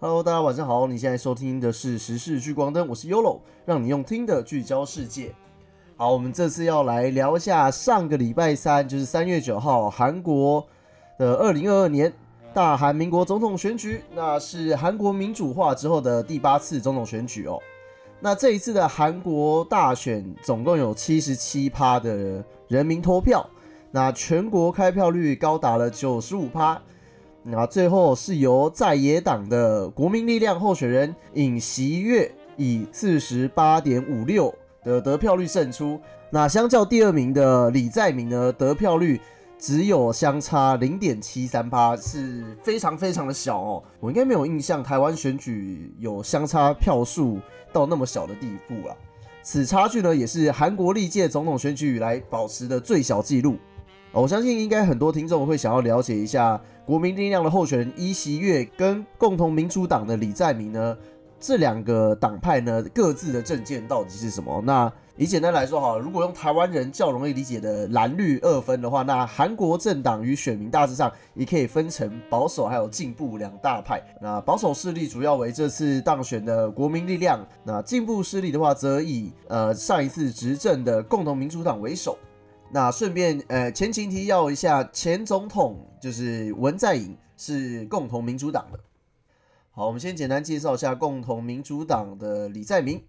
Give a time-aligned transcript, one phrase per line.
[0.00, 5.32] Hello，大家晚上好，你现在收听的是时事聚光灯，我是 Yolo，让你用听的聚焦世界。
[5.96, 10.66] 好，我们这次要来聊一下上个礼拜三，就是三月九号，韩国
[11.16, 12.12] 的二零二二年
[12.52, 17.58] 大韩民国总统选举，那是韩国民主化之后的第八次总统选举哦。
[18.20, 23.48] 那这一次的韩国大选总共有七十七趴的人民投票，
[23.92, 26.82] 那全国开票率高达了九十五趴。
[27.44, 34.52] 那最后是由在野党的国民力量候选人尹锡悦以四十八点五六。
[34.84, 35.98] 的得票率胜出，
[36.28, 39.18] 那相较第二名的李在明呢，得票率
[39.58, 43.82] 只有相差零点七三八，是非常非常的小哦。
[43.98, 47.38] 我应该没有印象，台湾选举有相差票数
[47.72, 48.94] 到那么小的地步啊。
[49.42, 53.56] 此差距呢，也是韩国历届总统选举以来保持的最小纪录。
[54.22, 60.96] 我相信应该很多听众会想要了解一下国民力量的候选人伊锡月跟共同民主党的李在明呢。
[61.40, 64.62] 这两个党派呢，各自的政见到底是什么？
[64.64, 74.00] 那以简单来说哈，如果用台湾人较容易理解的蓝绿二分的话，那韩国政党与选民大致上也可以分成保守还有进步两大派。
[74.22, 82.16] 那保守势力主要为这次当选的国民力量，那进步势力的话则以呃上一次执政的共同民主党为首。
[82.74, 88.80] 那顺便呃前情提要一下，前总统就是文在寅是共同民主党的。
[89.70, 93.04] 好，我们先简单介绍一下共同民主党的李在明。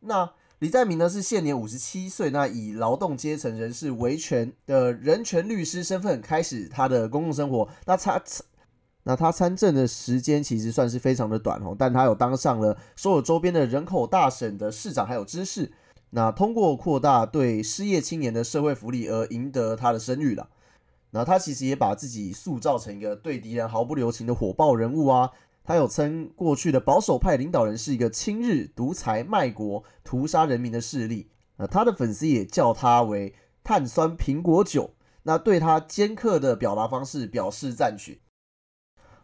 [0.00, 7.68] 那李在明呢是现年五十七岁，那以劳动阶层人士维权的人权律师身份开始他的公共生活。
[7.84, 8.20] 那他
[9.04, 15.70] 那他参政的时间其实算是非常的短哦，但他有当上了所有周边的人口大省的市长还有知事。
[16.10, 20.48] 那通过扩大对失业青年的社会福利而赢得他的声誉了。
[21.10, 25.30] 那他其实也把自己塑造成一个对敌人毫不留情的火爆人物啊。
[25.64, 31.30] 他有称过去的保守派领导人是一个亲日、独裁、卖国、屠杀人民的势力。
[31.56, 33.34] 那他的粉丝也叫他为
[33.64, 34.92] 碳酸苹果酒。
[35.24, 38.20] 那对他尖刻的表达方式表示赞许。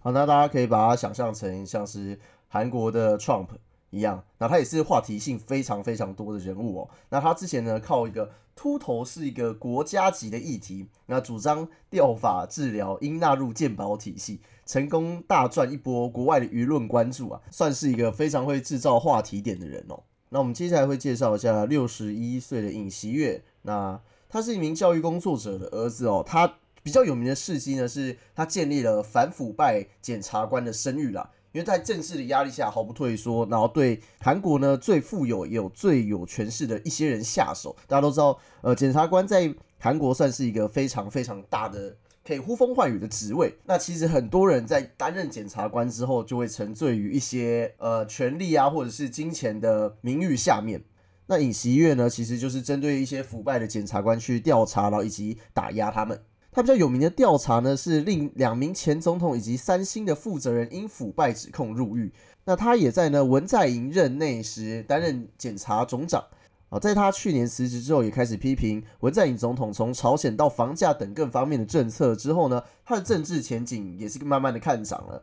[0.00, 3.48] 好，那大家可以把它想象成像是韩国的 Trump。
[3.90, 6.90] 一样，那他也是话题性非常非常多的人物哦。
[7.10, 20.02] 那他之前呢，靠一个秃头是一个国家级的议题，那主张掉发治疗应纳入健保体系，成功大赚一波国外的舆论关注啊，算是一个非常会制造话题点的人哦。
[20.28, 26.22] 那我们接下来会介绍一下六十一岁的尹锡悦，那他是一名教育工作者的儿子哦。
[26.24, 31.30] 他比较有名的事迹呢，是他建立了反腐败检察官的声誉啦。
[31.52, 37.74] 因为在政治的压力下毫不退缩，然后对韩国呢最富有也有最有权势的一些人下手。
[37.88, 43.54] 大家都知道，呃，检察官在韩国算是一个非常非常大的可以呼风唤雨的职位。
[43.64, 50.84] 那其实很多人在担任检察官之后，就会沉醉于一些呃权力啊或者是金钱的名誉下面。
[51.26, 56.20] 那尹锡悦呢，其实就是针对一些腐败的检察官去调查，然后以及打压他们。
[56.52, 62.12] 他比较有名的调查呢，是令两名前总统以及三星的负责人因腐败指控入狱。
[62.44, 66.24] 那他也在呢文在寅任内时担任检察总长
[66.70, 75.22] 啊，在他去年辞职之后，也开始批评文在寅总统从朝鲜到房价等各方面的政策之后呢，他的政治前景也是慢慢的看涨了。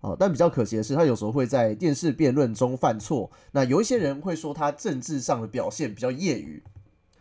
[0.00, 3.28] 啊，但比较可惜的是，他有时候会在电视辩论中犯错。
[3.50, 6.62] 那有一些人会说他政治上的表现比较业余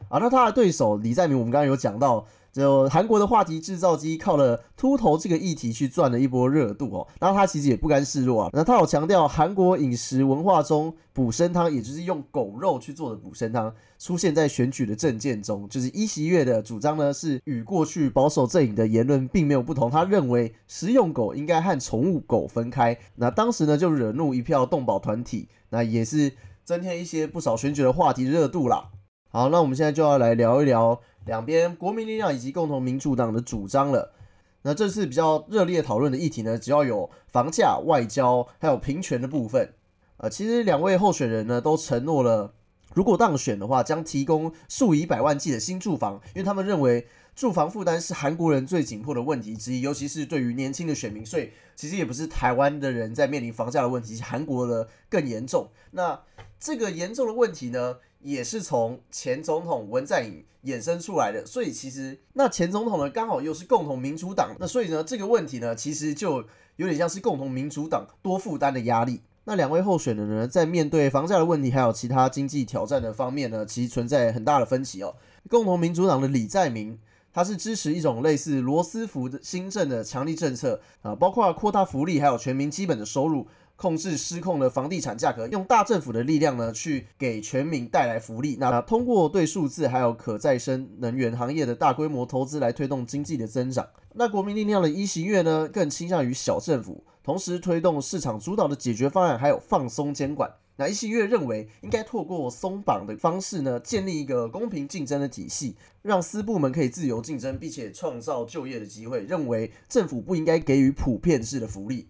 [0.09, 0.19] 啊。
[0.19, 2.25] 那他的对手李在明，我们刚刚有讲到。
[2.53, 28.89] 就韩国的话题制造机靠了秃头这个议题去赚了一波热度哦，然后他其实也不甘示弱啊，那他有强调韩国饮食文化中补参汤，也就是用狗肉去做的补参汤，出现在选举的政见中，就是伊席月的主张呢是与过去保守阵营的言论并没有不同，他认为食用狗应该和宠物狗分开，那当时呢就惹怒一票动保团体，那也是增添一些不少选举的话题热度啦。
[29.29, 30.99] 好，那我们现在就要来聊一聊。
[31.25, 34.13] 两边国民力量以及共同民主党的主张了。
[34.61, 39.73] 那这次比较热烈讨论的议题呢，只要有房价、外交，还有平权的部分。
[40.17, 42.53] 呃，其实两位候选人呢，都承诺了，
[42.93, 47.05] 如果当选的话，将提供数以百万计的新住房，因为他们认为
[47.37, 51.25] 住房负担是韩国人最紧迫的问题之一，尤其是对于年轻的选民。
[51.25, 55.69] 所以，其实也不是台湾的人在面临房价的问题，韩国的更严重。
[55.91, 56.19] 那
[56.59, 57.97] 这个严重的问题呢？
[58.19, 66.43] 也是从前总统文在寅衍生出来的，所以其实那前总统呢刚好又是共同民主党，那所以呢这个问题呢其实就
[66.77, 69.21] 有点像是共同民主党多负担的压力。
[69.45, 75.15] 那两位候选人呢在面对房价的问题还有其他经济挑战的方面呢，其实存在很大的分歧哦。
[75.47, 76.97] 共同民主党的李在明，
[77.37, 83.45] 他是支持一种类似罗斯福的新政的强力政策啊，包括扩大福利还有全民基本的收入。
[83.75, 88.57] 控制失控的房地产价格，用大政府的力量呢，去给全民带来福利。
[88.59, 93.87] 那通过对数字还有可再生能源行业的大规模投资来推动经济的增长。
[94.15, 100.51] 那国民力量的一行月呢，更倾向于小政府，同时推动市场主导的解决方案，还有放松监管。
[100.79, 109.21] 那一行月认为，应该透过松绑的方式呢，建立一个公平竞争的体系，让私部门可以自由竞争，并且创造就业的机会。
[109.21, 112.07] 认为政府不应该给予普遍式的福利。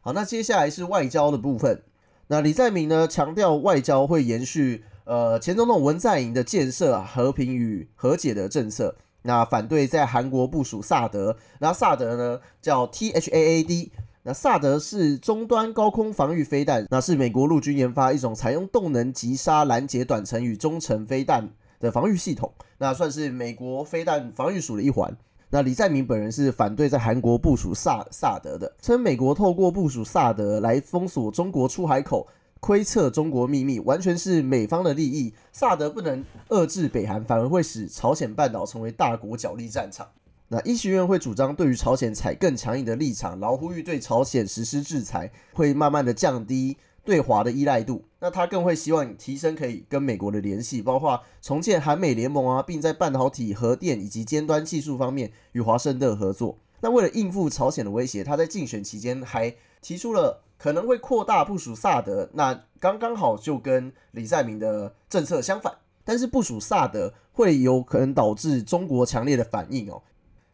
[0.00, 1.82] 好，那接下来是外交的部分。
[2.28, 8.96] 那李在明呢强调外交会延续呃前总统文在寅的建设、和平与和解的政策。
[9.24, 11.36] 那反对在韩国部署萨德。
[11.58, 13.92] 那萨德呢叫 T H A A D。
[14.24, 21.48] 那萨德是终端高空防御飞弹，那是美国陆军研发一种采用动能击杀拦截短程与中程飞弹
[21.80, 22.52] 的防御系统。
[22.78, 25.12] 那算是美国飞弹防御署的一环。
[25.50, 32.28] 那李在明本人是反对在韩国部署萨萨德的，称美国透过部署萨德来封锁中国出海口，
[32.60, 35.34] 窥测中国秘密，完全是美方的利益。
[35.52, 40.06] 萨德不能遏制北韩，反而会使朝鲜半岛成为大国角力战场。
[40.52, 46.76] 那医学院会主张对于朝鲜采更强硬的立场，然后呼吁对朝鲜实施制裁，会慢慢的降低。
[47.04, 56.58] 对华的依赖度，那他更会希望提升可以跟美国的联系，包括重建韩美联盟啊，并在半导体、核电以及尖端技术方面与华盛顿合作。
[56.80, 65.74] 那为了应付朝鲜的威胁，他在竞选期间还提出了可能会扩大部署萨德，那刚刚好就跟李在明的政策相反。
[66.04, 70.00] 但是部署萨德会有可能导致中国强烈的反应哦。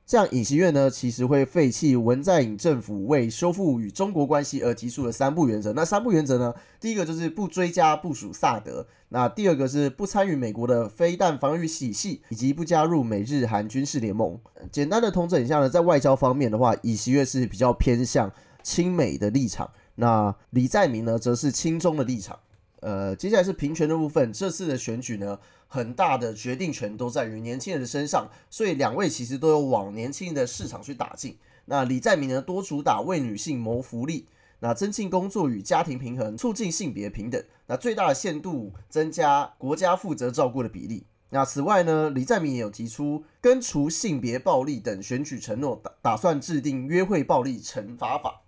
[0.09, 5.75] 这样，尹锡悦呢，其实会废弃文在寅政府为修复与中国关系而提出的三不原则。
[5.75, 6.55] 那三不原则呢？
[6.81, 14.41] 第一个就是不追加部署萨德，那第二个是不参与美国的飞弹防御体系，以及不加入美日韩军事联盟。
[14.73, 18.33] 简单的通整一下呢，在外交方面的话，尹锡悦是比较偏向
[18.63, 22.39] 亲美的立场，那李在明呢，则是亲中的立场。
[22.81, 24.33] 呃，接下来是平权的部分。
[24.33, 31.37] 这次的选举呢，很大的决定权都在于年轻人的身上，所以两位其实都有往年轻人的市场去打进。
[31.67, 34.27] 那李在明呢，多主打为女性谋福利，
[34.61, 41.05] 那增进工作与家庭平衡，促进性别平等，那最大的限度增加国家负责照顾的比例。
[41.31, 48.41] 那此外呢，李在明也有提出根除性别暴力等选举承诺，打打算制定约会暴力惩罚法。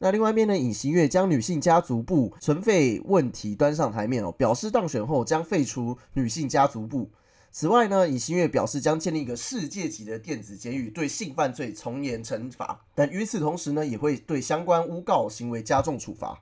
[0.00, 7.10] 那另外一边呢，尹锡悦将女性家族部存废问题端上台面哦，表示当选后将废除女性家族部。
[7.50, 12.80] 此外呢，尹锡悦表示将建立一个世界级的电子监狱，对性犯罪从严惩罚。
[12.94, 16.38] 但与此同时呢，也会对相关诬告行为加重处罚。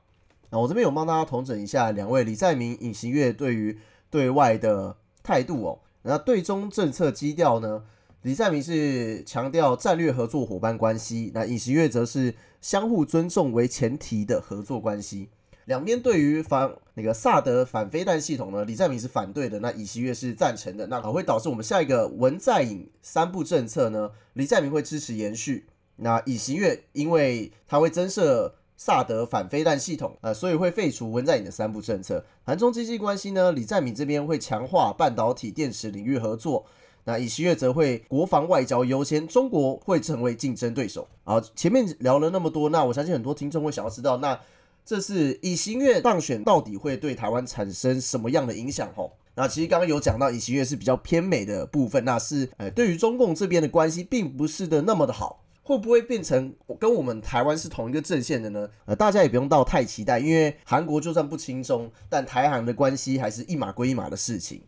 [0.50, 3.78] 那我这边有帮大家统整一下两位李在明、尹锡悦对于
[4.10, 5.78] 对外的态度哦。
[6.02, 7.82] 那对中政策基调呢？
[8.26, 15.28] 李在明是强调战略合作伙伴关系，那尹锡悦则是相互尊重为前提的合作关系。
[15.66, 24.10] 两边对于反那个萨德反飞弹系统呢，李在明是反对的，那尹锡悦是赞成的，那可会导致我们下一个文在寅三部政策呢？
[24.32, 32.24] 李在明会支持延续，那尹锡悦因为他会增设萨德反飞弹系统，呃，所以会废除文在寅的三部政策。
[32.42, 36.66] 韩中经济关系呢，李在明这边会强化半导体电池领域合作。
[37.08, 41.06] 那以西月则会国防外交优先，中国会成为竞争对手。
[41.22, 44.36] 好，前面聊了那么多，那我相信很多听众会想要知道，那
[44.84, 48.92] 这次以新月当选到底会对台湾产生什么样的影响？
[48.96, 58.68] 吼，那其实刚刚有讲到以新月是比较偏美的部分，那是呃对于中共这边的关系并不是的那么的好，会不会变成跟我们台湾是同一个阵线的呢？
[58.84, 64.60] 呃，大家也不用到太期待，因为韩国就算不轻松，但台韩的关系还是一码归一码的事情。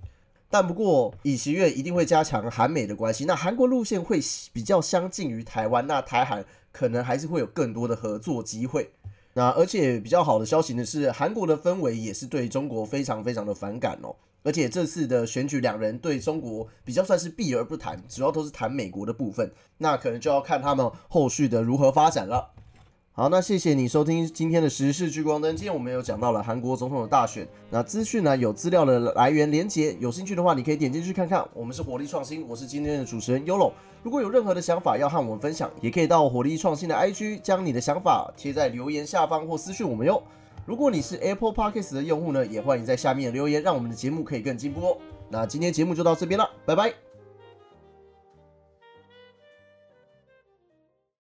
[0.51, 3.25] 但不过，以习月一定会加强韩美的关系。
[3.27, 4.19] 那韩国路线会
[4.53, 8.91] 比较相近于台湾，那台韩可能还是会有更多的合作机会。
[9.35, 14.17] 那而且比较好的消息呢是，韩国的氛围也是对中国非常非常的反感哦。
[14.43, 19.53] 而且这次的选举，两人对中国比较算是避而不谈，主要都是谈美国的部分。
[19.77, 22.53] 那可能就要看他们后续的如何发展了。
[23.19, 25.57] 好，那谢谢你收听今天的时事聚光灯。
[25.57, 31.45] 今天我们有讲到了韩国总统的大选，那资讯呢有资料的来源连接，有兴趣的话你可以点进去看看。
[31.53, 33.73] 我们是火力创新，我是今天的主持人 Yolo。
[34.05, 40.23] 如果有任何的想法要和我们分享，也可以到火力创新的 IG 将你的想法贴在留言下方或私讯我们哟。
[40.65, 44.97] 如果你是 Apple Podcast 的用户呢，也欢迎在下面留言，让我们的节目可以更进步哦。
[45.29, 47.08] 那今天节目就到这边了，拜拜。